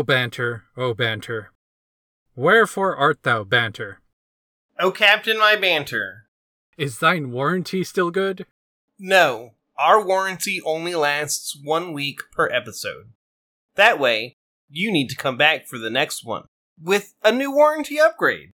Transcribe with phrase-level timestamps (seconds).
[0.00, 1.52] O banter, O banter.
[2.34, 4.00] Wherefore art thou banter?
[4.78, 6.24] Oh, Captain, my banter.
[6.78, 8.46] Is thine warranty still good?
[8.98, 13.12] No, our warranty only lasts one week per episode.
[13.74, 14.36] That way,
[14.70, 16.44] you need to come back for the next one
[16.82, 18.52] with a new warranty upgrade.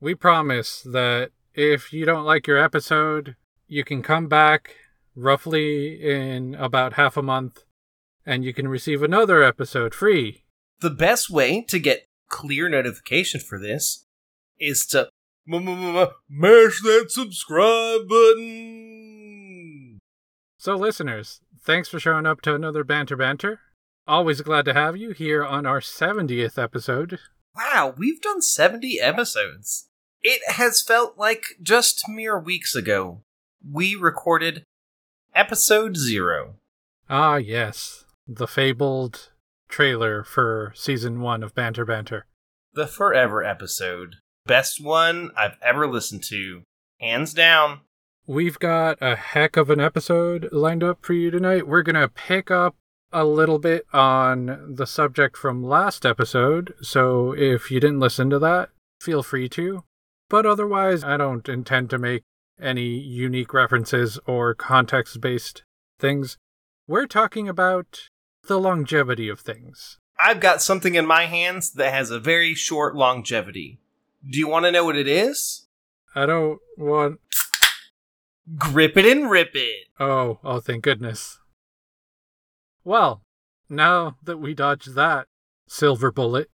[0.00, 3.36] We promise that if you don't like your episode,
[3.66, 4.74] you can come back
[5.14, 7.64] roughly in about half a month
[8.24, 10.44] and you can receive another episode free.
[10.80, 14.04] The best way to get clear notification for this
[14.60, 15.08] is to
[15.46, 19.98] mash that subscribe button.
[20.58, 23.60] So, listeners, thanks for showing up to another Banter Banter.
[24.06, 27.18] Always glad to have you here on our 70th episode.
[27.56, 29.88] Wow, we've done 70 episodes.
[30.22, 33.22] It has felt like just mere weeks ago
[33.68, 34.64] we recorded
[35.34, 36.54] episode zero.
[37.10, 38.04] Ah, yes.
[38.26, 39.30] The fabled
[39.68, 42.26] trailer for season one of Banter Banter.
[42.74, 44.16] The forever episode.
[44.46, 46.62] Best one I've ever listened to.
[47.00, 47.80] Hands down.
[48.26, 51.66] We've got a heck of an episode lined up for you tonight.
[51.66, 52.76] We're going to pick up
[53.12, 58.38] a little bit on the subject from last episode, so if you didn't listen to
[58.38, 58.68] that,
[59.00, 59.84] feel free to.
[60.28, 62.22] But otherwise, I don't intend to make
[62.60, 65.62] any unique references or context based
[65.98, 66.36] things.
[66.86, 68.08] We're talking about
[68.48, 69.98] the longevity of things.
[70.18, 73.78] I've got something in my hands that has a very short longevity.
[74.28, 75.66] Do you want to know what it is?
[76.14, 77.20] I don't want.
[78.56, 79.86] Grip it and rip it.
[80.00, 81.38] Oh, oh, thank goodness.
[82.82, 83.22] Well,
[83.68, 85.26] now that we dodged that
[85.68, 86.50] silver bullet,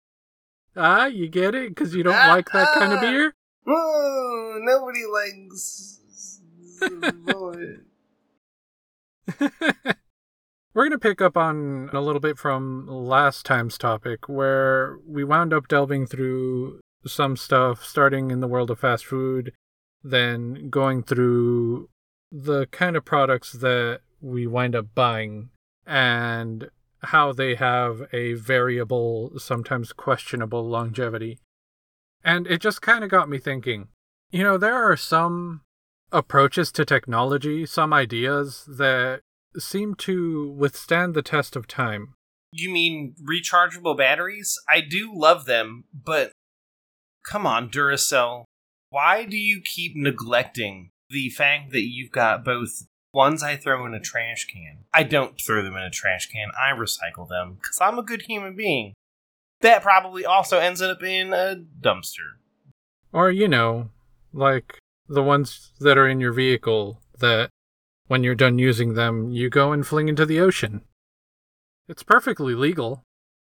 [0.78, 1.70] ah, you get it?
[1.70, 3.34] Because you don't ah, like that kind of beer?
[3.68, 6.40] Oh, nobody likes
[7.26, 7.80] bullet.
[10.80, 15.26] We're going to pick up on a little bit from last time's topic, where we
[15.26, 19.52] wound up delving through some stuff, starting in the world of fast food,
[20.06, 21.90] then going through
[22.32, 25.50] the kind of products that we wind up buying
[25.86, 26.70] and
[27.02, 31.40] how they have a variable, sometimes questionable longevity.
[32.24, 33.90] And it just kind of got me thinking
[34.32, 35.60] you know, there are some
[36.14, 39.24] approaches to technology, some ideas that
[39.58, 42.14] seem to withstand the test of time.
[42.52, 44.58] You mean rechargeable batteries?
[44.68, 46.32] I do love them, but
[47.24, 48.46] come on, Duracell.
[48.90, 53.94] Why do you keep neglecting the fact that you've got both ones I throw in
[53.94, 54.86] a trash can?
[54.94, 58.24] I don't throw them in a trash can, I recycle them because I'm a good
[58.24, 58.94] human being.
[59.62, 62.38] That probably also ends up in a dumpster.
[63.12, 63.90] Or, you know,
[64.34, 67.50] like the ones that are in your vehicle that
[68.10, 70.82] when you're done using them, you go and fling into the ocean.
[71.88, 73.04] It's perfectly legal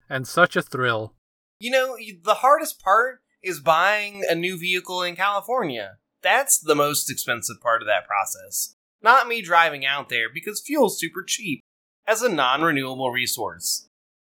[0.08, 1.16] and such a thrill.
[1.60, 5.98] You know, the hardest part is buying a new vehicle in California.
[6.22, 8.76] That's the most expensive part of that process.
[9.02, 11.62] Not me driving out there because fuel's super cheap
[12.06, 13.88] as a non renewable resource.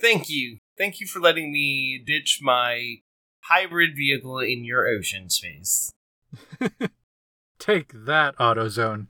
[0.01, 0.59] Thank you.
[0.79, 2.99] Thank you for letting me ditch my
[3.51, 5.91] hybrid vehicle in your ocean space.
[7.59, 9.09] Take that, AutoZone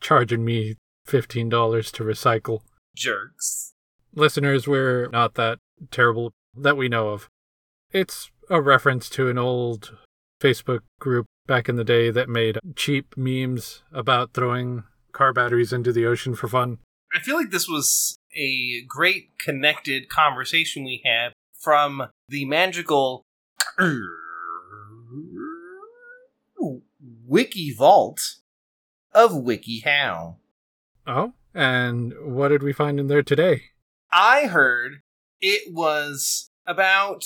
[0.00, 2.60] charging me $15 to recycle.
[2.96, 3.72] Jerks.
[4.14, 5.58] Listeners, we're not that
[5.90, 7.28] terrible that we know of.
[7.92, 9.96] It's a reference to an old
[10.40, 15.92] Facebook group back in the day that made cheap memes about throwing car batteries into
[15.92, 16.78] the ocean for fun.
[17.12, 23.24] I feel like this was a great connected conversation we had from the magical
[27.26, 28.36] Wiki Vault
[29.12, 30.36] of WikiHow.
[31.06, 33.62] Oh, and what did we find in there today?
[34.12, 35.00] I heard
[35.40, 37.24] it was about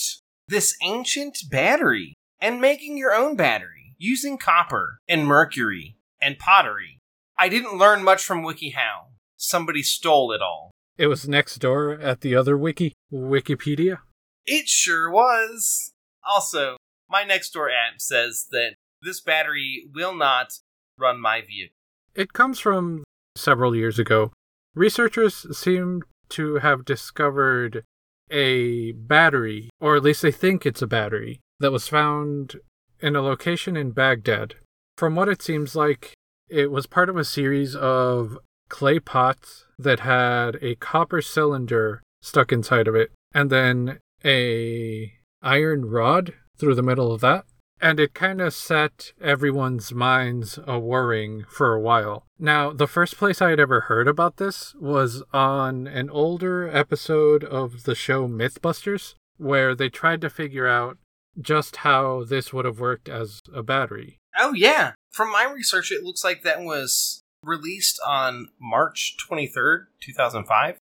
[0.49, 6.99] this ancient battery and making your own battery using copper and mercury and pottery.
[7.38, 9.08] I didn't learn much from WikiHow.
[9.37, 10.70] Somebody stole it all.
[10.97, 13.99] It was next door at the other wiki, Wikipedia.
[14.47, 15.93] It sure was.
[16.25, 16.76] Also,
[17.11, 20.58] my next door app says that this battery will not
[20.99, 21.75] run my vehicle.
[22.14, 23.02] It comes from
[23.37, 24.32] several years ago.
[24.75, 27.84] Researchers seem to have discovered
[28.31, 32.56] a battery, or at least they think it's a battery, that was found
[33.00, 34.55] in a location in Baghdad.
[34.96, 36.14] From what it seems like,
[36.49, 38.38] it was part of a series of
[38.69, 45.12] clay pots that had a copper cylinder stuck inside of it, and then a
[45.43, 47.44] iron rod through the middle of that.
[47.84, 52.25] And it kind of set everyone's minds a worrying for a while.
[52.38, 57.44] Now, the first place I had ever heard about this was on an older episode
[57.44, 60.96] of the show Mythbusters, where they tried to figure out
[61.38, 64.16] just how this would have worked as a battery.
[64.38, 64.92] Oh, yeah.
[65.12, 70.78] From my research, it looks like that was released on March 23rd, 2005.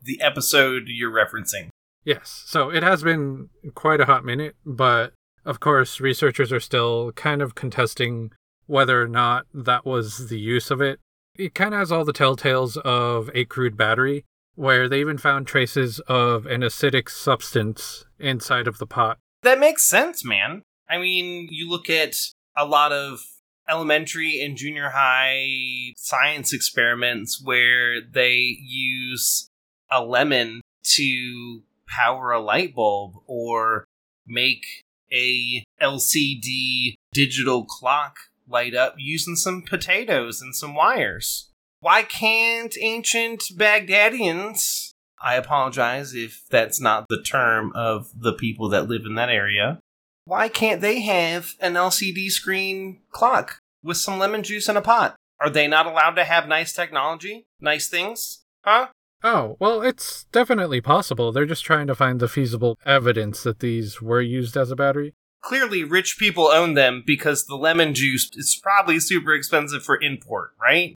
[0.00, 1.70] The episode you're referencing.
[2.04, 5.12] Yes, so it has been quite a hot minute, but
[5.46, 8.32] of course, researchers are still kind of contesting
[8.66, 10.98] whether or not that was the use of it.
[11.36, 14.24] It kind of has all the telltales of a crude battery,
[14.56, 19.18] where they even found traces of an acidic substance inside of the pot.
[19.42, 20.62] That makes sense, man.
[20.90, 22.16] I mean, you look at
[22.56, 23.20] a lot of
[23.68, 29.48] elementary and junior high science experiments where they use
[29.90, 33.84] a lemon to power a light bulb or
[34.26, 34.64] make
[35.12, 38.16] a LCD digital clock
[38.48, 41.50] light up using some potatoes and some wires.
[41.80, 44.92] Why can't ancient Baghdadians,
[45.22, 49.78] I apologize if that's not the term of the people that live in that area,
[50.26, 55.14] why can't they have an LCD screen clock with some lemon juice in a pot?
[55.40, 57.44] Are they not allowed to have nice technology?
[57.60, 58.40] Nice things?
[58.64, 58.88] Huh?
[59.22, 61.32] Oh, well, it's definitely possible.
[61.32, 65.14] They're just trying to find the feasible evidence that these were used as a battery.
[65.42, 70.50] Clearly, rich people own them because the lemon juice is probably super expensive for import,
[70.60, 70.94] right?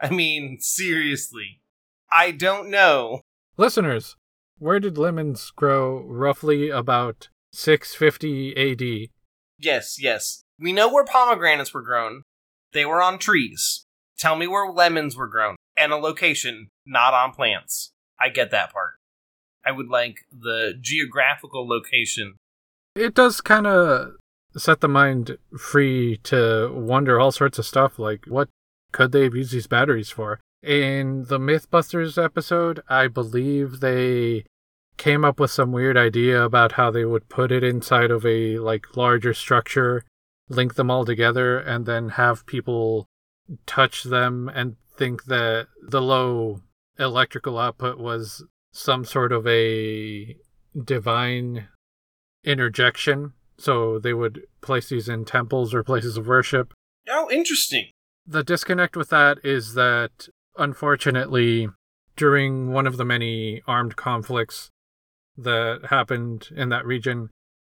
[0.00, 1.60] I mean, seriously.
[2.10, 3.20] I don't know.
[3.56, 4.16] Listeners,
[4.58, 9.10] where did lemons grow roughly about 650 AD?
[9.58, 10.42] Yes, yes.
[10.58, 12.22] We know where pomegranates were grown.
[12.72, 13.86] They were on trees.
[14.18, 17.92] Tell me where lemons were grown and a location, not on plants.
[18.20, 18.92] I get that part.
[19.66, 22.36] I would like the geographical location.
[22.94, 24.12] It does kind of
[24.56, 28.48] set the mind free to wonder all sorts of stuff like what
[28.92, 30.38] could they have used these batteries for?
[30.62, 34.44] In the Mythbusters episode, I believe they
[34.96, 38.58] came up with some weird idea about how they would put it inside of a
[38.58, 40.04] like larger structure,
[40.48, 43.06] link them all together and then have people
[43.66, 46.60] touch them and think that the low
[46.98, 50.36] electrical output was some sort of a
[50.82, 51.68] divine
[52.44, 53.32] interjection.
[53.56, 56.72] So they would place these in temples or places of worship.
[57.08, 57.90] Oh, interesting.
[58.26, 61.68] The disconnect with that is that, unfortunately,
[62.16, 64.70] during one of the many armed conflicts
[65.36, 67.30] that happened in that region,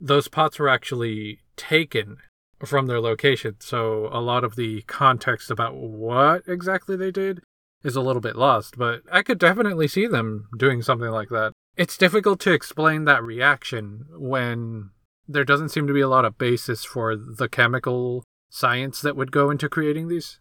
[0.01, 2.19] those pots were actually taken
[2.65, 3.57] from their location.
[3.61, 7.43] So a lot of the context about what exactly they did
[7.83, 11.53] is a little bit lost, but I could definitely see them doing something like that.
[11.77, 14.91] It's difficult to explain that reaction when
[15.29, 19.33] there doesn't seem to be a lot of basis for the chemical science that would
[19.33, 20.39] go into creating these.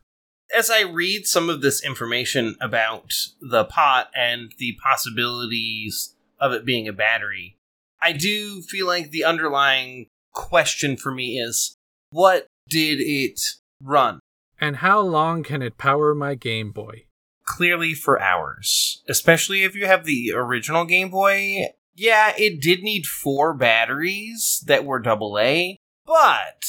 [0.56, 6.66] As I read some of this information about the pot and the possibilities of it
[6.66, 7.58] being a battery,
[8.02, 11.76] I do feel like the underlying question for me is
[12.14, 13.42] what did it
[13.82, 14.20] run?
[14.62, 17.06] And how long can it power my Game Boy?
[17.46, 19.04] Clearly for hours.
[19.10, 21.70] Especially if you have the original Game Boy.
[21.96, 26.66] Yeah, it did need four batteries that were AA, but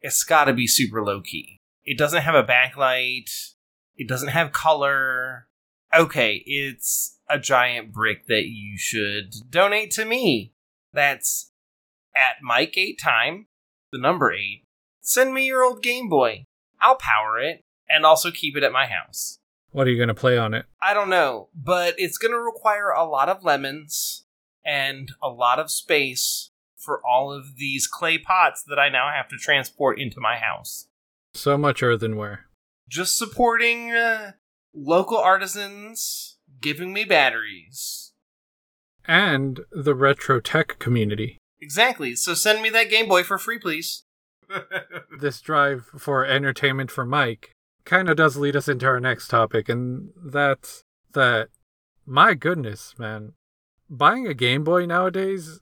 [0.00, 1.58] it's gotta be super low key.
[1.84, 3.30] It doesn't have a backlight,
[3.96, 5.48] it doesn't have color.
[5.92, 10.52] Okay, it's a giant brick that you should donate to me.
[10.92, 11.50] That's
[12.14, 13.46] at Mike 8 time,
[13.92, 14.65] the number 8,
[15.08, 16.46] Send me your old Game Boy.
[16.80, 19.38] I'll power it and also keep it at my house.
[19.70, 20.66] What are you going to play on it?
[20.82, 24.24] I don't know, but it's going to require a lot of lemons
[24.64, 29.28] and a lot of space for all of these clay pots that I now have
[29.28, 30.88] to transport into my house.
[31.34, 32.46] So much earthenware.
[32.88, 34.32] Just supporting uh,
[34.74, 38.10] local artisans giving me batteries.
[39.06, 41.38] And the retro tech community.
[41.60, 42.16] Exactly.
[42.16, 44.02] So send me that Game Boy for free, please.
[45.20, 47.52] This drive for entertainment for Mike
[47.84, 51.48] kind of does lead us into our next topic, and that's that,
[52.04, 53.32] my goodness, man,
[53.88, 55.60] buying a Game Boy nowadays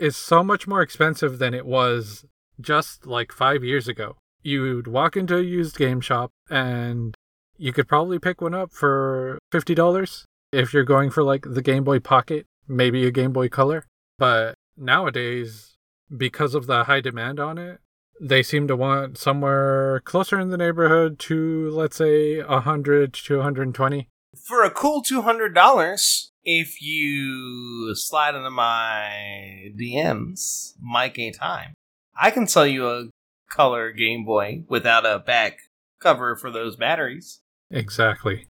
[0.00, 2.24] is so much more expensive than it was
[2.60, 4.16] just like five years ago.
[4.42, 7.14] You'd walk into a used game shop and
[7.56, 11.84] you could probably pick one up for $50 if you're going for like the Game
[11.84, 13.86] Boy Pocket, maybe a Game Boy Color.
[14.18, 15.74] But nowadays,
[16.14, 17.80] because of the high demand on it,
[18.20, 24.08] they seem to want somewhere closer in the neighborhood to let's say 100 to 120
[24.46, 31.74] for a cool $200 if you slide into my dms mike a time
[32.20, 33.04] i can sell you a
[33.48, 35.58] color Game Boy without a back
[36.00, 37.40] cover for those batteries.
[37.70, 38.46] Exactly.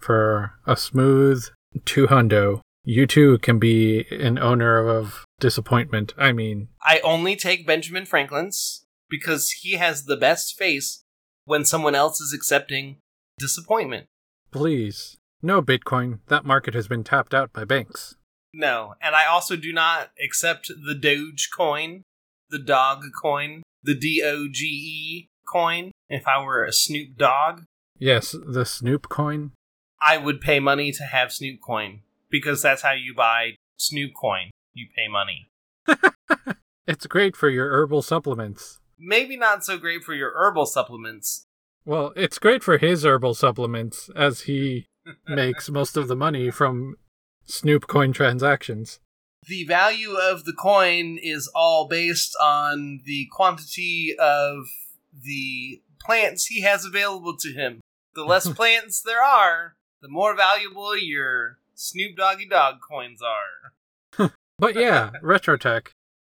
[0.00, 1.44] For a smooth
[1.84, 6.14] two hundo, you too can be an owner of disappointment.
[6.16, 11.02] I mean, I only take Benjamin Franklin's because he has the best face
[11.44, 12.96] when someone else is accepting
[13.38, 14.06] disappointment.
[14.50, 15.16] please.
[15.42, 16.20] No Bitcoin.
[16.28, 18.16] That market has been tapped out by banks.
[18.54, 22.02] No, and I also do not accept the Doge coin,
[22.48, 25.92] the dog coin, the D O G E coin.
[26.08, 27.62] If I were a Snoop Dogg,
[27.98, 29.52] Yes, the Snoop coin.
[30.00, 34.50] I would pay money to have Snoop coin because that's how you buy Snoop coin.
[34.72, 35.48] You pay money.
[36.88, 38.78] It's great for your herbal supplements.
[38.98, 41.46] Maybe not so great for your herbal supplements.
[41.84, 44.86] Well, it's great for his herbal supplements as he
[45.28, 46.96] makes most of the money from
[47.44, 48.98] Snoop coin transactions.
[49.46, 54.66] The value of the coin is all based on the quantity of
[55.12, 57.80] the plants he has available to him.
[58.14, 64.32] The less plants there are, the more valuable your Snoop Doggy Dog coins are.
[64.58, 65.88] But yeah, Retrotech.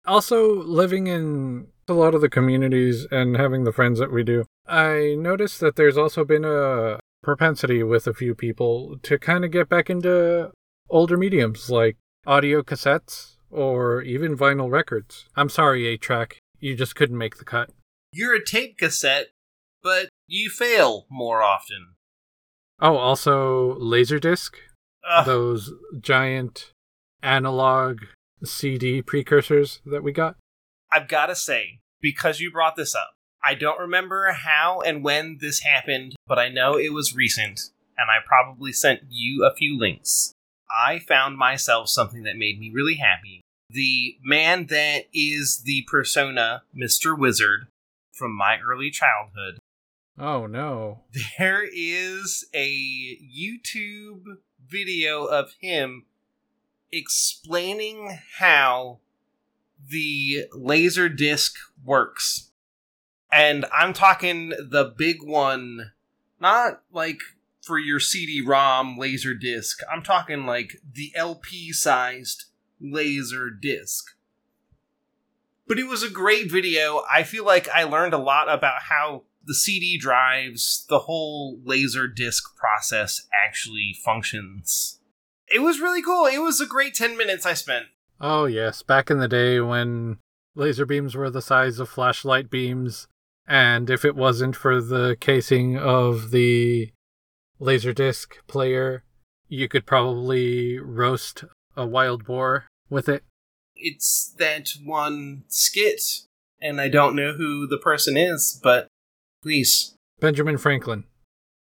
[0.06, 4.46] Also, living in a lot of the communities and having the friends that we do,
[4.68, 9.52] I noticed that there's also been a propensity with a few people to kind of
[9.52, 10.52] get back into
[10.90, 15.26] older mediums like audio cassettes or even vinyl records.
[15.36, 17.70] I'm sorry, 8 track, you just couldn't make the cut.
[18.12, 19.28] You're a tape cassette,
[19.82, 21.96] but you fail more often.
[22.80, 24.52] Oh, also Laserdisc,
[25.10, 26.72] Ugh, those giant
[27.22, 28.02] analog
[28.44, 30.36] CD precursors that we got.
[30.94, 33.12] I've got to say, because you brought this up,
[33.44, 38.10] I don't remember how and when this happened, but I know it was recent, and
[38.12, 40.34] I probably sent you a few links.
[40.70, 43.42] I found myself something that made me really happy.
[43.70, 47.18] The man that is the persona, Mr.
[47.18, 47.68] Wizard,
[48.12, 49.58] from my early childhood.
[50.18, 51.02] Oh no.
[51.40, 56.06] There is a YouTube video of him
[56.92, 59.00] explaining how
[59.90, 62.52] the laser disc works.
[63.32, 65.92] And I'm talking the big one,
[66.40, 67.20] not like
[67.62, 69.80] for your CD ROM laser disc.
[69.92, 72.46] I'm talking like the LP sized
[72.80, 74.06] laser disc.
[75.68, 77.04] But it was a great video.
[77.12, 82.08] I feel like I learned a lot about how the CD drives, the whole laser
[82.08, 85.00] disc process actually functions.
[85.48, 86.26] It was really cool.
[86.26, 87.86] It was a great 10 minutes I spent.
[88.20, 90.18] Oh, yes, back in the day when
[90.56, 93.08] laser beams were the size of flashlight beams,
[93.48, 96.92] and if it wasn't for the casing of the
[97.60, 99.04] Laserdisc player,
[99.48, 101.44] you could probably roast
[101.76, 103.24] a wild boar with it.
[103.76, 106.02] It's that one skit,
[106.62, 108.88] and I don't know who the person is, but
[109.42, 111.06] please Benjamin Franklin.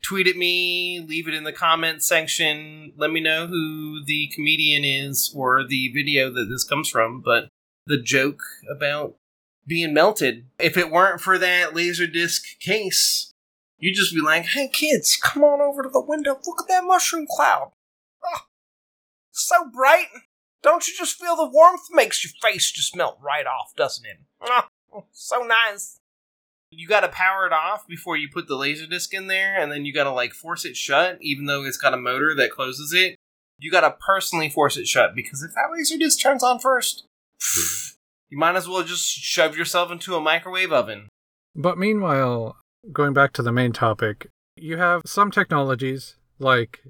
[0.03, 2.93] Tweet at me, leave it in the comment section.
[2.98, 7.22] Let me know who the comedian is or the video that this comes from.
[7.22, 7.50] But
[7.86, 9.15] the joke about
[9.65, 13.31] being melted, if it weren't for that Laserdisc case,
[13.77, 16.39] you'd just be like, hey kids, come on over to the window.
[16.46, 17.72] Look at that mushroom cloud.
[18.24, 18.41] Oh,
[19.31, 20.08] so bright.
[20.63, 21.88] Don't you just feel the warmth?
[21.91, 24.20] Makes your face just melt right off, doesn't it?
[24.93, 26.00] Oh, so nice
[26.72, 29.86] you gotta power it off before you put the laser disc in there, and then
[29.86, 33.16] you gotta like force it shut, even though it's got a motor that closes it.
[33.60, 37.04] You gotta personally force it shut because if that laser disc turns on first,
[38.30, 41.10] you might as well just shove yourself into a microwave oven.
[41.56, 42.56] But meanwhile,
[42.92, 46.82] going back to the main topic, you have some technologies like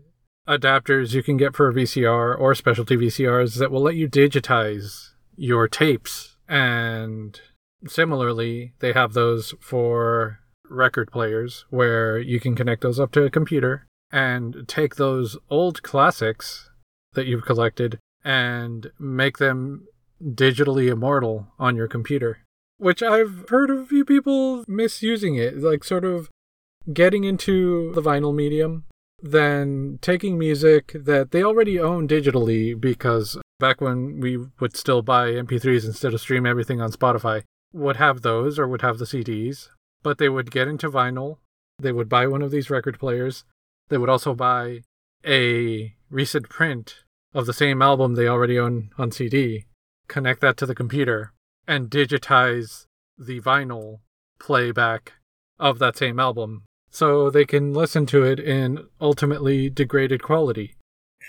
[0.48, 5.10] adapters you can get for a VCR or specialty VCRs that will let you digitize
[5.36, 6.38] your tapes.
[6.48, 7.40] And
[7.88, 13.30] similarly, they have those for record players where you can connect those up to a
[13.30, 16.70] computer and take those old classics
[17.14, 19.88] that you've collected and make them
[20.24, 22.40] digitally immortal on your computer.
[22.78, 26.30] Which I've heard of a few people misusing it, like sort of
[26.92, 28.86] getting into the vinyl medium,
[29.22, 35.32] then taking music that they already own digitally because back when we would still buy
[35.32, 39.70] MP3s instead of stream everything on Spotify, would have those or would have the CDs,
[40.04, 41.38] but they would get into vinyl.
[41.80, 43.44] They would buy one of these record players.
[43.90, 44.82] They would also buy
[45.25, 49.66] a recent print of the same album they already own on CD,
[50.08, 51.34] connect that to the computer,
[51.68, 52.86] and digitize
[53.18, 54.00] the vinyl
[54.40, 55.13] playback
[55.60, 60.75] of that same album so they can listen to it in ultimately degraded quality.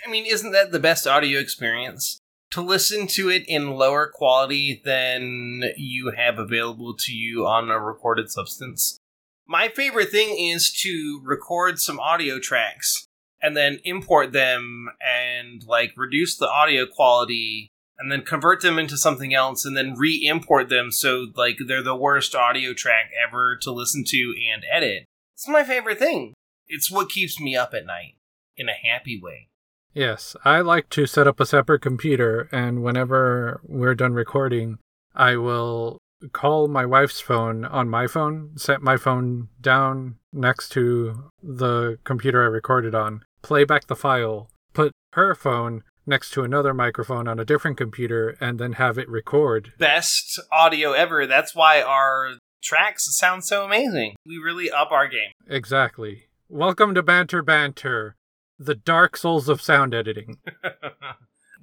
[0.05, 2.19] I mean, isn't that the best audio experience?
[2.53, 7.79] To listen to it in lower quality than you have available to you on a
[7.79, 8.99] recorded substance.
[9.47, 13.07] My favorite thing is to record some audio tracks
[13.41, 18.97] and then import them and like reduce the audio quality and then convert them into
[18.97, 23.71] something else and then re-import them so like they're the worst audio track ever to
[23.71, 25.05] listen to and edit.
[25.33, 26.35] It's my favorite thing.
[26.67, 28.13] It's what keeps me up at night
[28.55, 29.47] in a happy way.
[29.93, 34.79] Yes, I like to set up a separate computer, and whenever we're done recording,
[35.13, 35.99] I will
[36.31, 42.41] call my wife's phone on my phone, set my phone down next to the computer
[42.43, 47.39] I recorded on, play back the file, put her phone next to another microphone on
[47.39, 49.73] a different computer, and then have it record.
[49.77, 51.27] Best audio ever.
[51.27, 52.31] That's why our
[52.63, 54.15] tracks sound so amazing.
[54.25, 55.31] We really up our game.
[55.47, 56.23] Exactly.
[56.49, 58.15] Welcome to Banter Banter,
[58.57, 60.37] the dark souls of sound editing.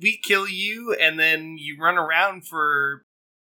[0.00, 3.04] we kill you, and then you run around for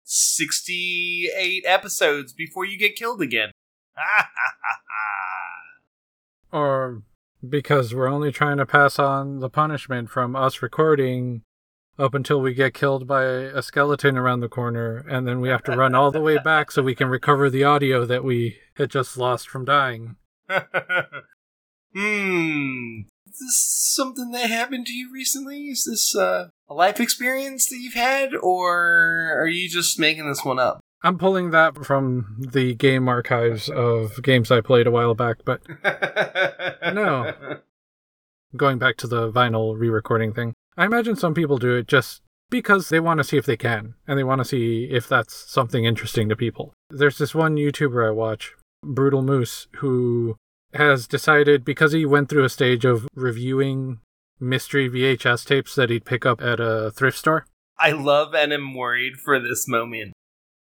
[0.04, 3.52] 68 episodes before you get killed again.
[6.52, 7.02] or
[7.48, 11.44] because we're only trying to pass on the punishment from us recording
[12.00, 15.64] up until we get killed by a skeleton around the corner, and then we have
[15.64, 18.90] to run all the way back so we can recover the audio that we had
[18.90, 20.16] just lost from dying.
[21.94, 23.02] hmm.
[23.38, 25.68] Is this something that happened to you recently?
[25.68, 30.44] Is this uh, a life experience that you've had, or are you just making this
[30.44, 30.80] one up?
[31.04, 35.62] I'm pulling that from the game archives of games I played a while back, but
[36.96, 37.32] no.
[38.56, 42.24] Going back to the vinyl re recording thing, I imagine some people do it just
[42.50, 45.36] because they want to see if they can, and they want to see if that's
[45.36, 46.74] something interesting to people.
[46.90, 50.38] There's this one YouTuber I watch, Brutal Moose, who
[50.78, 54.00] has decided because he went through a stage of reviewing
[54.40, 57.46] mystery VHS tapes that he'd pick up at a thrift store.
[57.80, 60.14] I love and am worried for this moment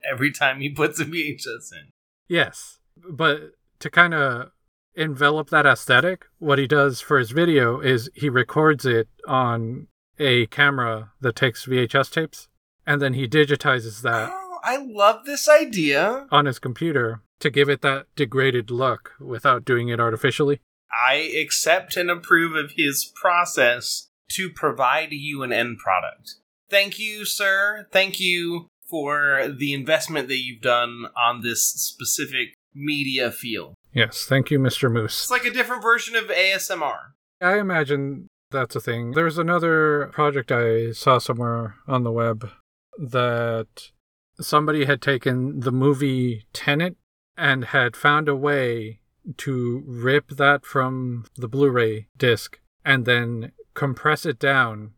[0.09, 1.89] every time he puts a VHS in.
[2.27, 4.51] Yes, but to kind of
[4.95, 10.45] envelop that aesthetic, what he does for his video is he records it on a
[10.47, 12.47] camera that takes VHS tapes,
[12.87, 14.33] and then he digitizes that.
[14.65, 16.25] I love this idea.
[16.31, 20.59] On his computer to give it that degraded look without doing it artificially.
[20.91, 26.35] I accept and approve of his process to provide you an end product.
[26.69, 27.87] Thank you, sir.
[27.91, 33.75] Thank you for the investment that you've done on this specific media field.
[33.93, 34.91] Yes, thank you, Mr.
[34.91, 35.23] Moose.
[35.23, 37.13] It's like a different version of ASMR.
[37.39, 39.11] I imagine that's a thing.
[39.11, 42.49] There's another project I saw somewhere on the web
[42.97, 43.91] that
[44.39, 46.95] somebody had taken the movie Tenet
[47.37, 48.99] and had found a way
[49.37, 54.91] to rip that from the Blu ray disc and then compress it down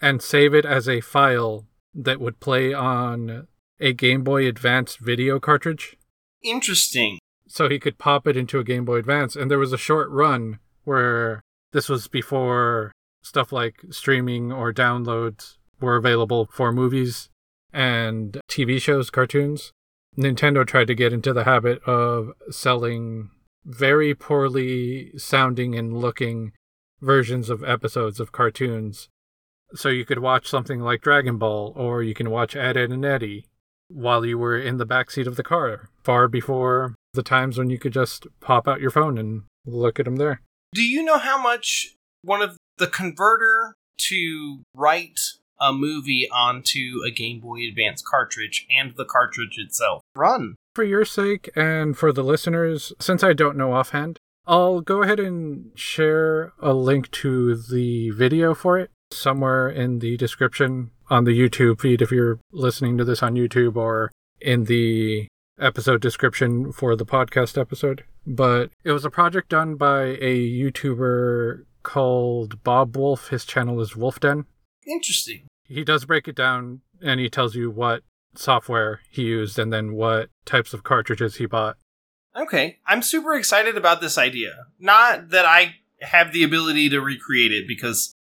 [0.00, 3.46] and save it as a file that would play on
[3.80, 5.96] a Game Boy Advance video cartridge.
[6.42, 7.18] Interesting.
[7.48, 9.36] So he could pop it into a Game Boy Advance.
[9.36, 11.40] And there was a short run where
[11.72, 12.92] this was before
[13.22, 17.28] stuff like streaming or downloads were available for movies
[17.72, 19.72] and TV shows, cartoons.
[20.18, 23.30] Nintendo tried to get into the habit of selling
[23.64, 26.52] very poorly sounding and looking
[27.00, 29.08] versions of episodes of cartoons.
[29.74, 33.04] So you could watch something like Dragon Ball, or you can watch Ed, Edd and
[33.04, 33.46] Eddy
[33.88, 37.78] while you were in the backseat of the car, far before the times when you
[37.78, 40.40] could just pop out your phone and look at them there.
[40.74, 45.20] Do you know how much one of the converter to write
[45.62, 50.02] a movie onto a Game Boy Advance cartridge and the cartridge itself.
[50.16, 50.56] Run.
[50.74, 55.20] For your sake and for the listeners, since I don't know offhand, I'll go ahead
[55.20, 61.38] and share a link to the video for it somewhere in the description on the
[61.38, 65.28] YouTube feed if you're listening to this on YouTube or in the
[65.60, 68.04] episode description for the podcast episode.
[68.26, 73.28] But it was a project done by a YouTuber called Bob Wolf.
[73.28, 74.46] His channel is Wolf Den.
[74.86, 78.02] Interesting he does break it down and he tells you what
[78.34, 81.76] software he used and then what types of cartridges he bought.
[82.34, 84.66] Okay, I'm super excited about this idea.
[84.78, 88.14] Not that I have the ability to recreate it because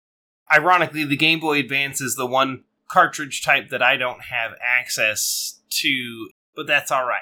[0.54, 5.62] ironically the Game Boy Advance is the one cartridge type that I don't have access
[5.82, 7.22] to, but that's all right.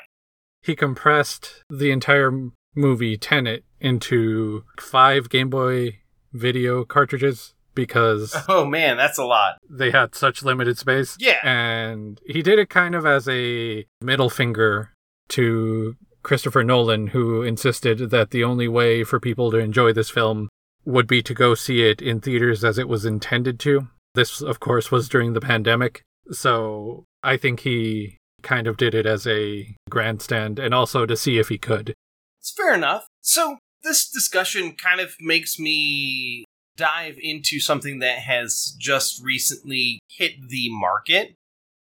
[0.62, 6.00] He compressed the entire movie Tenet into 5 Game Boy
[6.34, 9.58] video cartridges because oh man, that's a lot.
[9.70, 11.16] They had such limited space.
[11.20, 11.40] Yeah.
[11.44, 14.92] And he did it kind of as a middle finger
[15.30, 20.50] to Christopher Nolan who insisted that the only way for people to enjoy this film
[20.84, 23.88] would be to go see it in theaters as it was intended to.
[24.16, 26.02] This, of course, was during the pandemic.
[26.32, 31.38] So I think he kind of did it as a grandstand and also to see
[31.38, 31.94] if he could.
[32.40, 33.08] It's fair enough.
[33.22, 36.46] So this discussion kind of makes me
[36.80, 41.36] dive into something that has just recently hit the market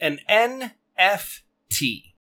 [0.00, 2.14] an NFT.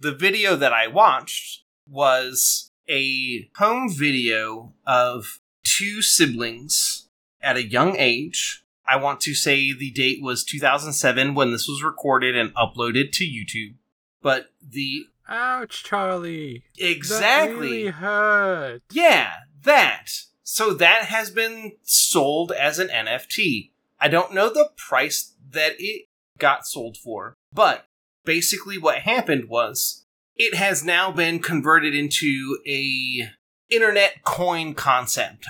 [0.00, 7.08] The video that I watched was a home video of two siblings
[7.42, 8.64] at a young age.
[8.88, 13.24] I want to say the date was 2007 when this was recorded and uploaded to
[13.24, 13.74] YouTube.
[14.22, 16.62] But the Ouch, Charlie.
[16.78, 18.82] exactly That really hurt.
[18.92, 19.32] yeah,
[19.64, 20.06] that.
[20.48, 23.72] So that has been sold as an NFT.
[23.98, 26.06] I don't know the price that it
[26.38, 27.86] got sold for, but
[28.24, 30.04] basically what happened was
[30.36, 33.28] it has now been converted into a
[33.70, 35.48] internet coin concept.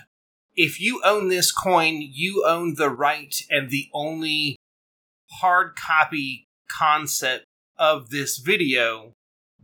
[0.55, 4.57] If you own this coin, you own the right and the only
[5.43, 7.45] hard copy concept
[7.77, 9.13] of this video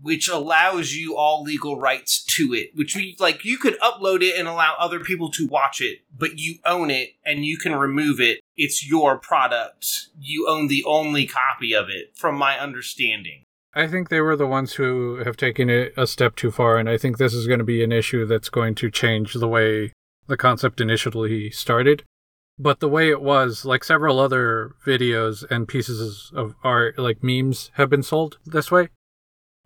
[0.02, 2.70] which allows you all legal rights to it.
[2.74, 6.38] Which means, like, you could upload it and allow other people to watch it, but
[6.38, 8.40] you own it and you can remove it.
[8.56, 10.08] It's your product.
[10.18, 13.44] You own the only copy of it, from my understanding.
[13.74, 16.90] I think they were the ones who have taken it a step too far, and
[16.90, 19.92] I think this is going to be an issue that's going to change the way
[20.26, 22.02] the concept initially started.
[22.58, 27.70] But the way it was, like several other videos and pieces of art, like memes,
[27.74, 28.88] have been sold this way.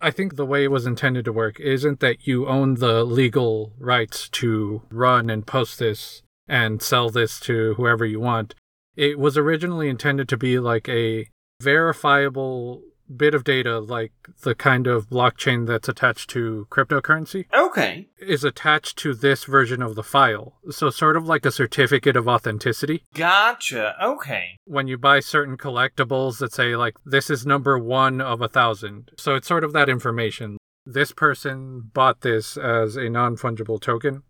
[0.00, 3.72] I think the way it was intended to work isn't that you own the legal
[3.78, 8.54] rights to run and post this and sell this to whoever you want.
[8.94, 11.28] It was originally intended to be like a
[11.62, 12.82] verifiable
[13.14, 18.08] bit of data, like the kind of blockchain that's attached to cryptocurrency, Okay.
[18.18, 20.54] is attached to this version of the file.
[20.70, 23.94] So, sort of like a certificate of authenticity Gotcha.
[24.02, 24.58] Okay.
[24.64, 29.10] when you buy certain collectibles that say like this is number one of a thousand
[29.16, 34.22] so it's sort of that information this person bought this as a non-fungible token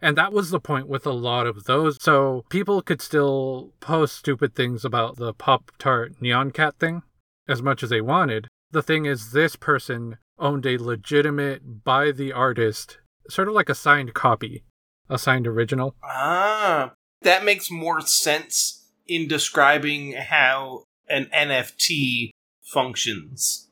[0.00, 4.16] and that was the point with a lot of those so people could still post
[4.16, 7.02] stupid things about the pop tart neon cat thing
[7.48, 12.32] as much as they wanted the thing is this person owned a legitimate by the
[12.32, 14.62] artist sort of like a signed copy
[15.08, 22.30] a signed original Ah, that makes more sense in describing how an NFT
[22.62, 23.68] functions.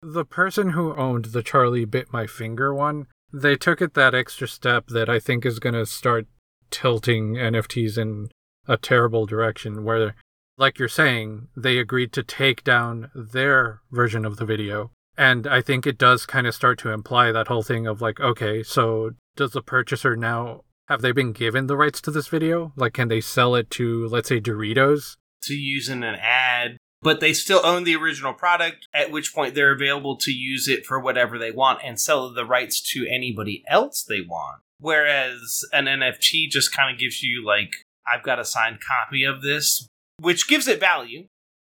[0.00, 4.46] the person who owned the Charlie Bit My Finger one, they took it that extra
[4.46, 6.26] step that I think is going to start
[6.70, 8.28] tilting NFTs in
[8.68, 10.14] a terrible direction where,
[10.58, 14.90] like you're saying, they agreed to take down their version of the video.
[15.18, 18.20] And I think it does kind of start to imply that whole thing of like,
[18.20, 22.72] okay, so does the purchaser now have they been given the rights to this video?
[22.76, 25.16] Like, can they sell it to, let's say, Doritos?
[25.46, 29.54] to use in an ad, but they still own the original product, at which point
[29.54, 33.64] they're available to use it for whatever they want and sell the rights to anybody
[33.68, 34.60] else they want.
[34.78, 37.70] Whereas an NFT just kind of gives you, like,
[38.06, 39.88] I've got a signed copy of this,
[40.20, 41.26] which gives it value,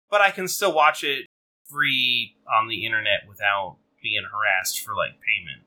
[0.10, 1.26] but I can still watch it
[1.70, 5.64] free on the internet without being harassed for, like, payment.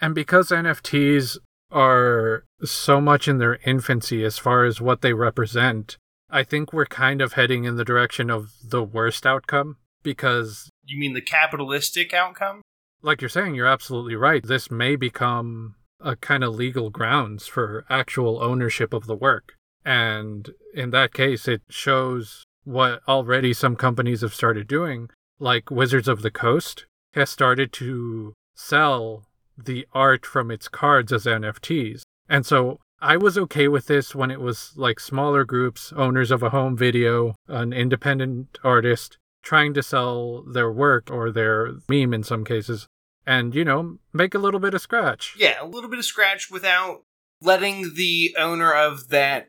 [0.00, 1.38] And because NFTs
[1.70, 5.96] are so much in their infancy as far as what they represent,
[6.30, 10.98] I think we're kind of heading in the direction of the worst outcome because, You
[10.98, 12.60] mean the capitalistic outcome?
[13.02, 14.42] like you're saying, you're absolutely right.
[14.46, 19.56] This may become a kind of legal grounds for actual ownership of the work.
[19.84, 26.08] And in that case, it shows what already some companies have started doing, like Wizards
[26.08, 29.24] of the Coast has started to sell
[29.56, 32.02] the art from its cards as NFTs.
[32.28, 36.42] And so I was okay with this when it was like smaller groups, owners of
[36.42, 42.24] a home video, an independent artist trying to sell their work or their meme in
[42.24, 42.86] some cases
[43.26, 45.34] and, you know, make a little bit of scratch.
[45.38, 47.02] Yeah, a little bit of scratch without
[47.40, 49.48] letting the owner of that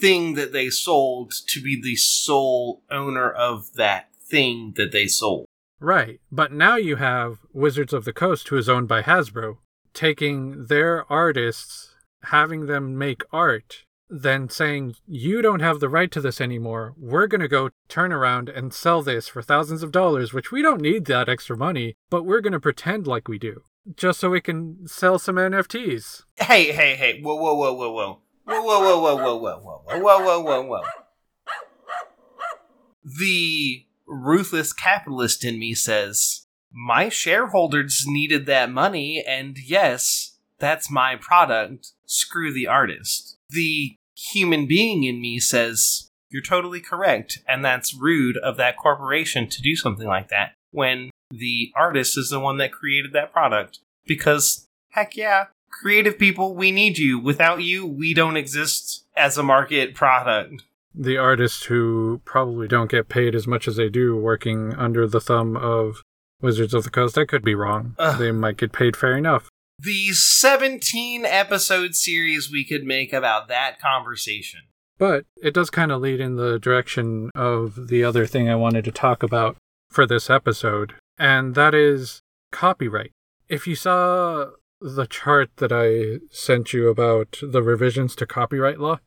[0.00, 5.46] thing that they sold to be the sole owner of that thing that they sold.
[5.80, 6.20] Right.
[6.30, 9.58] But now you have Wizards of the Coast, who is owned by Hasbro,
[9.94, 16.20] taking their artists, having them make art, then saying, You don't have the right to
[16.20, 16.94] this anymore.
[16.96, 20.62] We're going to go turn around and sell this for thousands of dollars, which we
[20.62, 23.62] don't need that extra money, but we're going to pretend like we do,
[23.96, 26.24] just so we can sell some NFTs.
[26.36, 27.20] Hey, hey, hey!
[27.20, 28.20] Whoa, whoa, whoa, whoa, whoa!
[28.46, 30.82] Whoa, whoa, whoa, whoa, whoa, whoa, whoa, whoa, whoa, whoa, whoa!
[33.04, 41.16] The ruthless capitalist in me says, "My shareholders needed that money, and yes, that's my
[41.16, 41.92] product.
[42.06, 47.38] Screw the artist." The human being in me says, You're totally correct.
[47.48, 52.30] And that's rude of that corporation to do something like that when the artist is
[52.30, 53.78] the one that created that product.
[54.06, 55.46] Because, heck yeah,
[55.80, 57.18] creative people, we need you.
[57.18, 60.64] Without you, we don't exist as a market product.
[60.94, 65.20] The artists who probably don't get paid as much as they do working under the
[65.20, 66.02] thumb of
[66.40, 67.94] Wizards of the Coast, I could be wrong.
[67.98, 68.18] Ugh.
[68.18, 69.48] They might get paid fair enough.
[69.78, 74.60] The 17 episode series we could make about that conversation.
[74.98, 78.86] But it does kind of lead in the direction of the other thing I wanted
[78.86, 79.56] to talk about
[79.90, 83.12] for this episode, and that is copyright.
[83.48, 84.46] If you saw
[84.80, 89.00] the chart that I sent you about the revisions to copyright law,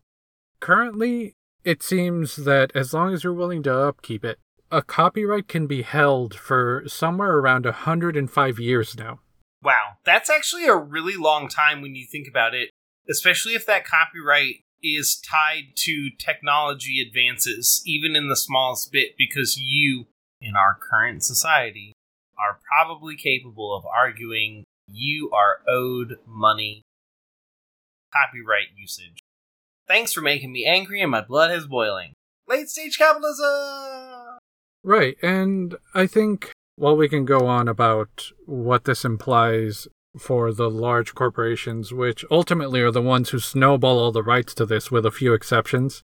[0.60, 4.40] currently it seems that as long as you're willing to upkeep it,
[4.72, 9.20] a copyright can be held for somewhere around 105 years now.
[9.62, 12.70] Wow, that's actually a really long time when you think about it,
[13.10, 19.58] especially if that copyright is tied to technology advances, even in the smallest bit, because
[19.58, 20.06] you,
[20.40, 21.94] in our current society,
[22.38, 26.84] are probably capable of arguing you are owed money
[28.14, 29.20] copyright usage.
[29.88, 32.14] Thanks for making me angry and my blood is boiling.
[32.48, 34.40] Late stage capitalism!
[34.84, 40.70] Right, and I think while we can go on about what this implies for the
[40.70, 45.06] large corporations, which ultimately are the ones who snowball all the rights to this with
[45.06, 46.02] a few exceptions,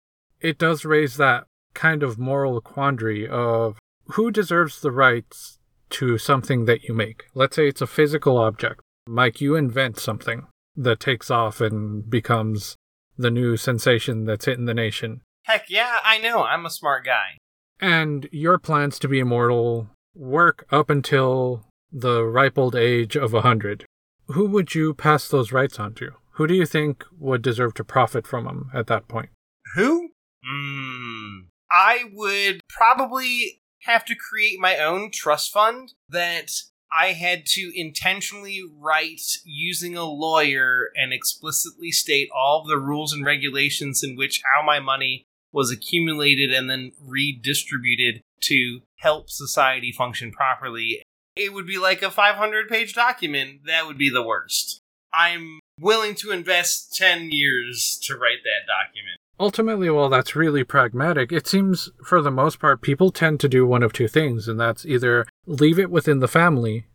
[0.41, 3.79] it does raise that kind of moral quandary of
[4.12, 5.58] who deserves the rights
[5.90, 7.24] to something that you make.
[7.35, 8.81] Let's say it's a physical object.
[9.07, 10.46] Mike, you invent something
[10.77, 12.77] that takes off and becomes
[13.16, 15.22] the new sensation that's hitting the nation.
[15.44, 17.38] Heck yeah, I know, I'm a smart guy.
[17.81, 23.40] And your plans to be immortal work up until the ripe old age of a
[23.40, 23.85] hundred.
[24.27, 26.12] Who would you pass those rights on to?
[26.33, 29.31] Who do you think would deserve to profit from them at that point?
[29.74, 30.11] Who?
[30.44, 31.48] Hmm.
[31.70, 36.51] I would probably have to create my own trust fund that
[36.91, 43.25] I had to intentionally write using a lawyer and explicitly state all the rules and
[43.25, 50.31] regulations in which how my money was accumulated and then redistributed to help society function
[50.31, 51.03] properly.
[51.37, 53.61] It would be like a 500 page document.
[53.67, 54.81] That would be the worst.
[55.12, 59.19] I'm willing to invest 10 years to write that document.
[59.40, 63.66] Ultimately, while that's really pragmatic, it seems for the most part people tend to do
[63.66, 66.87] one of two things, and that's either leave it within the family,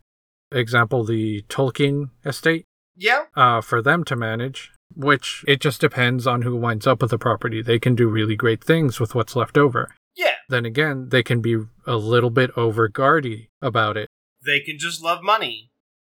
[0.52, 2.64] example, the Tolkien estate,
[2.96, 7.10] Yeah, uh, for them to manage, which it just depends on who winds up with
[7.12, 7.62] the property.
[7.62, 9.94] They can do really great things with what's left over.
[10.14, 10.34] yeah.
[10.48, 14.08] Then again, they can be a little bit over guardy about it.
[14.44, 15.70] They can just love money.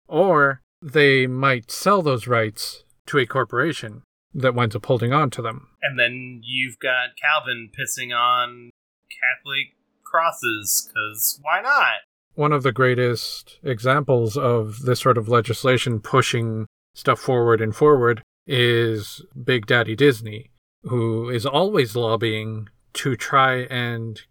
[0.07, 4.03] Or they might sell those rights to a corporation
[4.35, 5.69] that winds up holding on to them.
[5.83, 8.71] And then you've got Calvin pissing on
[9.11, 12.01] Catholic crosses, because why not?
[12.35, 18.23] One of the greatest examples of this sort of legislation pushing stuff forward and forward
[18.47, 20.51] is Big Daddy Disney,
[20.83, 24.23] who is always lobbying to try and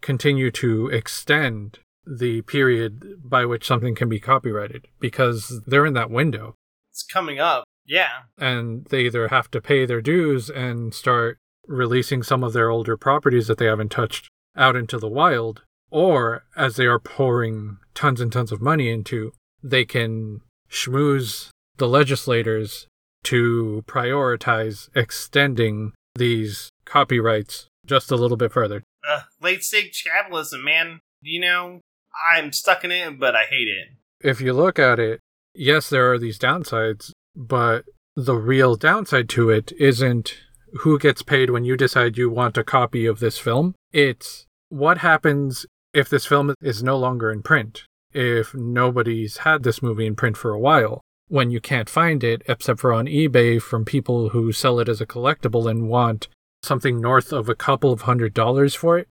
[0.00, 6.10] continue to extend the period by which something can be copyrighted because they're in that
[6.10, 6.54] window.
[6.90, 7.64] It's coming up.
[7.86, 8.22] Yeah.
[8.38, 12.96] and they either have to pay their dues and start releasing some of their older
[12.96, 18.20] properties that they haven't touched out into the wild, or as they are pouring tons
[18.20, 22.86] and tons of money into, they can schmooze the legislators
[23.24, 28.82] to prioritize extending these copyrights just a little bit further.
[29.08, 31.00] Uh, late stage capitalism, man.
[31.20, 31.80] You know,
[32.30, 33.88] I'm stuck in it, but I hate it.
[34.20, 35.20] If you look at it,
[35.54, 37.84] yes, there are these downsides, but
[38.16, 40.36] the real downside to it isn't
[40.80, 43.74] who gets paid when you decide you want a copy of this film.
[43.92, 49.82] It's what happens if this film is no longer in print, if nobody's had this
[49.82, 53.60] movie in print for a while, when you can't find it except for on eBay
[53.60, 56.28] from people who sell it as a collectible and want
[56.62, 59.08] something north of a couple of hundred dollars for it.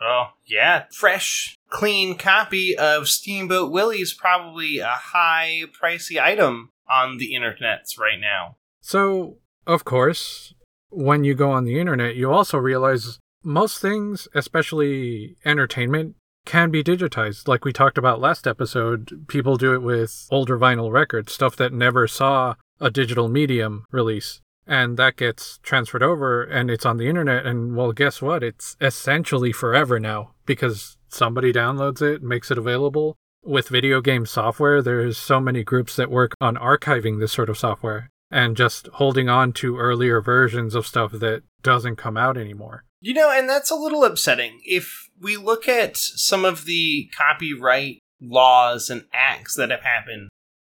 [0.00, 0.84] Oh, yeah.
[0.90, 8.20] Fresh, clean copy of Steamboat Willie's probably a high, pricey item on the internets right
[8.20, 8.56] now.
[8.80, 10.54] So, of course,
[10.90, 16.82] when you go on the internet, you also realize most things, especially entertainment, can be
[16.82, 17.48] digitized.
[17.48, 21.72] Like we talked about last episode, people do it with older vinyl records, stuff that
[21.72, 24.40] never saw a digital medium release.
[24.66, 27.46] And that gets transferred over and it's on the internet.
[27.46, 28.42] And well, guess what?
[28.42, 33.16] It's essentially forever now because somebody downloads it, makes it available.
[33.44, 37.58] With video game software, there's so many groups that work on archiving this sort of
[37.58, 42.84] software and just holding on to earlier versions of stuff that doesn't come out anymore.
[43.00, 44.60] You know, and that's a little upsetting.
[44.64, 50.28] If we look at some of the copyright laws and acts that have happened,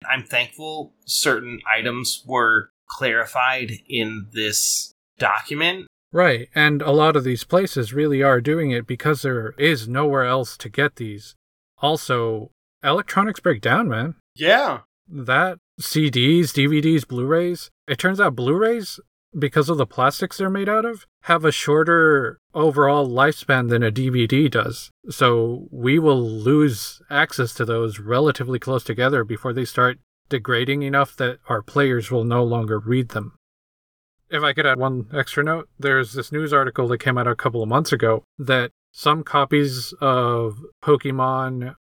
[0.08, 5.88] I'm thankful certain items were clarified in this document.
[6.12, 10.25] Right, and a lot of these places really are doing it because there is nowhere
[10.25, 11.34] else to get these.
[11.80, 12.51] Also,
[12.88, 14.15] electronics break down, man.
[14.36, 14.80] Yeah.
[15.08, 19.00] That CDs, DVDs, Blu rays, it turns out Blu rays,
[19.38, 23.91] because of the plastics they're made out of, have a shorter overall lifespan than a
[23.91, 24.89] DVD does.
[25.10, 31.15] So we will lose access to those relatively close together before they start degrading enough
[31.17, 33.34] that our players will no longer read them.
[34.30, 37.36] If I could add one extra note, there's this news article that came out a
[37.36, 41.76] couple of months ago that some copies of Pokemon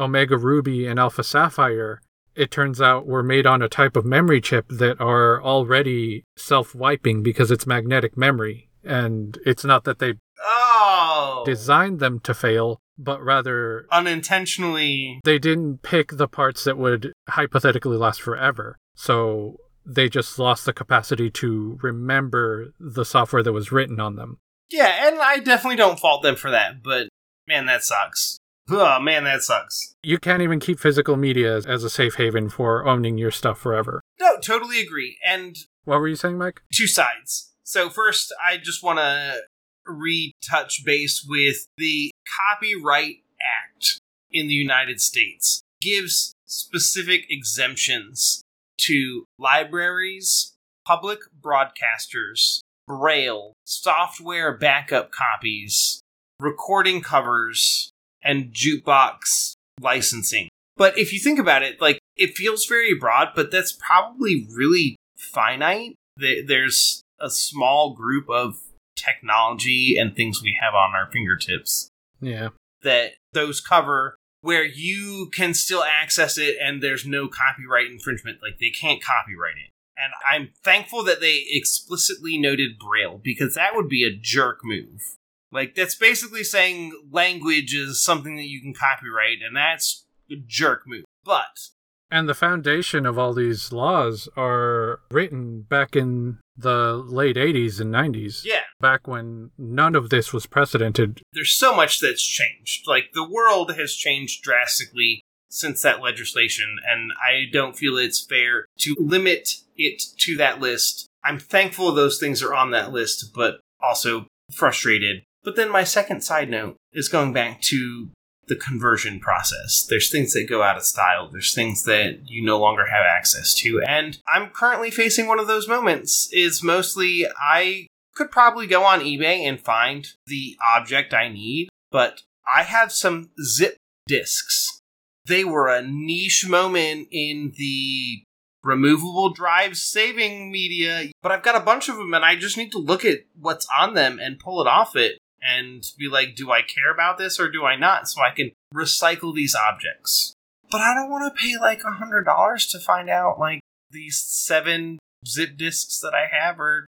[0.00, 2.00] Omega Ruby and Alpha Sapphire,
[2.34, 6.74] it turns out, were made on a type of memory chip that are already self
[6.74, 8.68] wiping because it's magnetic memory.
[8.82, 11.42] And it's not that they Oh.
[11.44, 15.20] designed them to fail, but rather unintentionally.
[15.24, 18.78] they didn't pick the parts that would hypothetically last forever.
[18.94, 24.38] So they just lost the capacity to remember the software that was written on them.
[24.70, 27.08] Yeah, and I definitely don't fault them for that, but
[27.48, 28.38] man, that sucks.
[28.70, 29.94] Oh, man, that sucks.
[30.02, 34.00] You can't even keep physical media as, a safe haven for owning your stuff forever.
[34.20, 35.18] No, totally agree.
[35.26, 36.62] And What were you saying, Mike?
[36.72, 37.50] two sides.
[37.64, 39.40] So first, I just want to
[39.86, 42.10] retouch base with the
[42.48, 43.98] Copyright Act
[44.30, 48.42] in the United States gives specific exemptions
[48.78, 50.54] to libraries,
[50.86, 56.00] public broadcasters, braille, software backup copies,
[56.38, 57.89] recording covers,
[58.22, 60.48] and jukebox licensing.
[60.76, 64.96] But if you think about it, like it feels very broad, but that's probably really
[65.16, 65.94] finite.
[66.16, 68.58] There's a small group of
[68.96, 71.88] technology and things we have on our fingertips
[72.20, 72.48] Yeah.
[72.82, 78.38] that those cover where you can still access it and there's no copyright infringement.
[78.42, 79.70] Like they can't copyright it.
[79.98, 85.16] And I'm thankful that they explicitly noted Braille because that would be a jerk move.
[85.52, 90.82] Like that's basically saying language is something that you can copyright, and that's a jerk
[90.86, 91.04] move.
[91.24, 91.68] But
[92.10, 97.92] And the foundation of all these laws are written back in the late 80s and
[97.92, 101.22] 90s, yeah, back when none of this was precedented.
[101.32, 102.86] there's so much that's changed.
[102.86, 108.66] Like the world has changed drastically since that legislation, and I don't feel it's fair
[108.78, 111.06] to limit it to that list.
[111.24, 115.22] I'm thankful those things are on that list, but also frustrated.
[115.42, 118.10] But then my second side note is going back to
[118.50, 119.86] the conversion process.
[119.88, 121.30] There's things that go out of style.
[121.30, 123.80] There's things that you no longer have access to.
[123.86, 129.00] And I'm currently facing one of those moments is mostly I could probably go on
[129.00, 132.22] eBay and find the object I need, but
[132.52, 133.76] I have some zip
[134.06, 134.80] disks.
[135.26, 138.24] They were a niche moment in the
[138.64, 142.72] removable drive saving media, but I've got a bunch of them and I just need
[142.72, 146.50] to look at what's on them and pull it off it and be like, do
[146.50, 148.08] I care about this or do I not?
[148.08, 150.34] So I can recycle these objects.
[150.70, 154.18] But I don't want to pay like a hundred dollars to find out like these
[154.18, 156.86] seven zip disks that I have are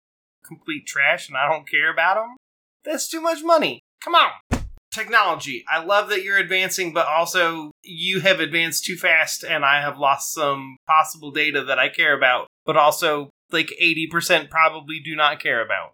[0.46, 2.36] complete trash and I don't care about them.
[2.84, 3.82] That's too much money.
[4.04, 4.32] Come on.
[4.92, 5.64] Technology.
[5.70, 10.00] I love that you're advancing, but also you have advanced too fast and I have
[10.00, 15.40] lost some possible data that I care about, but also like 80% probably do not
[15.40, 15.94] care about.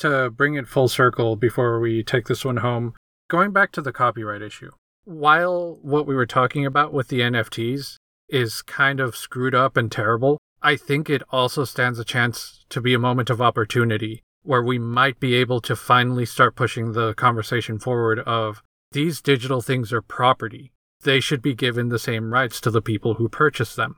[0.00, 2.94] To bring it full circle before we take this one home,
[3.28, 4.70] going back to the copyright issue.
[5.04, 7.96] While what we were talking about with the NFTs
[8.30, 12.80] is kind of screwed up and terrible, I think it also stands a chance to
[12.80, 17.12] be a moment of opportunity where we might be able to finally start pushing the
[17.12, 20.72] conversation forward of these digital things are property.
[21.02, 23.96] They should be given the same rights to the people who purchase them.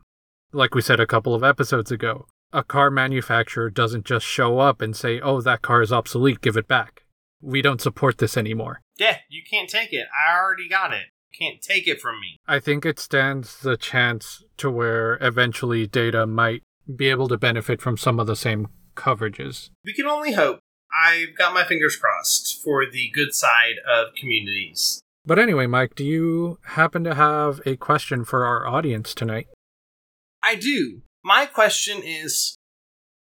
[0.53, 4.81] Like we said a couple of episodes ago, a car manufacturer doesn't just show up
[4.81, 7.05] and say, oh, that car is obsolete, give it back.
[7.41, 8.81] We don't support this anymore.
[8.99, 10.07] Yeah, you can't take it.
[10.13, 11.07] I already got it.
[11.39, 12.37] Can't take it from me.
[12.47, 16.63] I think it stands the chance to where eventually data might
[16.95, 19.71] be able to benefit from some of the same coverages.
[19.85, 20.61] We can only hope.
[20.95, 25.01] I've got my fingers crossed for the good side of communities.
[25.25, 29.47] But anyway, Mike, do you happen to have a question for our audience tonight?
[30.43, 31.03] I do.
[31.25, 32.57] My question is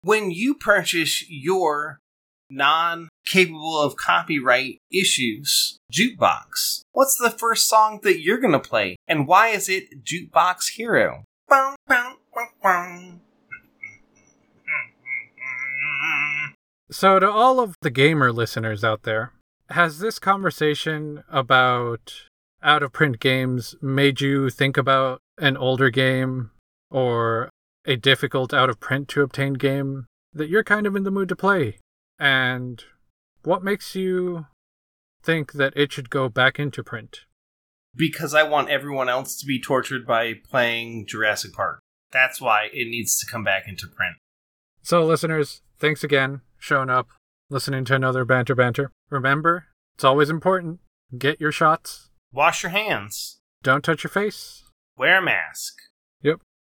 [0.03, 1.99] when you purchase your
[2.51, 8.97] non capable of copyright issues jukebox, what's the first song that you're going to play?
[9.09, 11.25] And why is it Jukebox Hero?
[16.91, 19.33] So, to all of the gamer listeners out there,
[19.71, 22.15] has this conversation about
[22.63, 26.51] out of print games made you think about an older game
[26.91, 27.51] or
[27.87, 31.29] a difficult out of print to obtain game that you're kind of in the mood
[31.31, 31.79] to play?
[32.19, 32.83] And
[33.43, 34.47] what makes you
[35.23, 37.21] think that it should go back into print?
[37.95, 41.81] Because I want everyone else to be tortured by playing Jurassic Park.
[42.13, 44.17] That's why it needs to come back into print.
[44.83, 47.09] So, listeners, thanks again, showing up,
[47.51, 48.93] listening to another Banter Banter.
[49.11, 50.81] Remember, it's always important
[51.17, 53.39] get your shots, Wash your hands.
[53.63, 54.65] don't touch your face.
[54.99, 55.75] Wear a mask.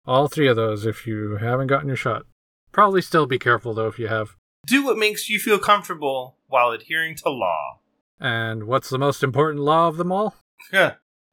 [0.06, 2.26] All three of those if you haven't gotten your shot.
[2.72, 4.36] Probably still be careful though if you have.
[4.66, 7.80] Do what makes you feel comfortable while adhering to law.
[8.20, 10.36] And what's the most important law of them all?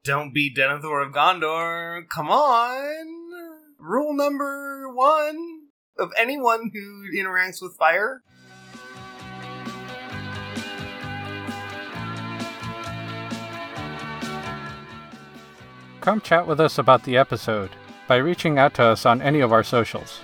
[0.03, 2.07] Don't be Denethor of Gondor.
[2.09, 3.07] Come on.
[3.77, 5.67] Rule number one
[5.99, 8.21] of anyone who interacts with fire.
[15.99, 17.71] Come chat with us about the episode
[18.11, 20.19] by reaching out to us on any of our socials.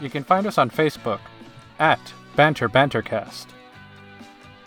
[0.00, 1.18] You can find us on Facebook
[1.80, 1.98] at
[2.36, 3.46] Banter Bantercast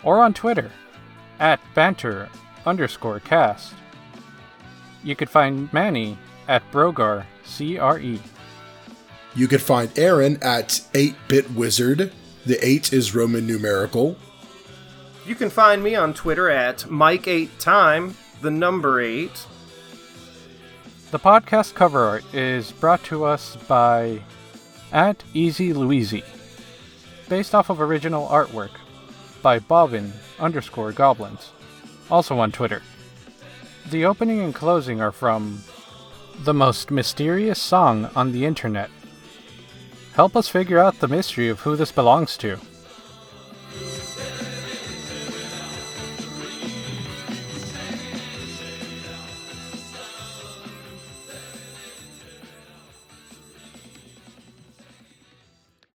[0.02, 0.70] or on Twitter
[1.40, 2.28] at Banter
[2.66, 3.72] underscore cast.
[5.02, 8.20] You could find Manny at Brogar CRE.
[9.34, 12.12] You could find Aaron at 8-Bit Wizard.
[12.44, 14.18] The 8 is Roman numerical.
[15.26, 19.30] You can find me on Twitter at Mike8Time, the number 8.
[21.14, 24.20] The podcast cover art is brought to us by
[24.90, 26.24] at Easy Louise,
[27.28, 28.72] based off of original artwork
[29.40, 31.52] by Bobbin underscore Goblins,
[32.10, 32.82] also on Twitter.
[33.92, 35.62] The opening and closing are from
[36.40, 38.90] The Most Mysterious Song on the Internet.
[40.14, 42.58] Help us figure out the mystery of who this belongs to.